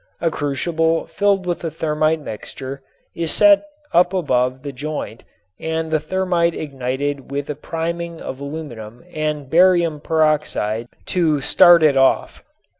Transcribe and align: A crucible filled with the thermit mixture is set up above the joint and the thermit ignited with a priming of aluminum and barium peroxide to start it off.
A 0.19 0.31
crucible 0.31 1.05
filled 1.05 1.45
with 1.45 1.59
the 1.59 1.69
thermit 1.69 2.19
mixture 2.21 2.81
is 3.15 3.31
set 3.31 3.65
up 3.93 4.15
above 4.15 4.63
the 4.63 4.71
joint 4.71 5.23
and 5.59 5.91
the 5.91 5.99
thermit 5.99 6.55
ignited 6.55 7.29
with 7.29 7.51
a 7.51 7.55
priming 7.55 8.19
of 8.19 8.39
aluminum 8.39 9.03
and 9.13 9.47
barium 9.47 9.99
peroxide 9.99 10.87
to 11.05 11.39
start 11.41 11.83
it 11.83 11.97
off. 11.97 12.43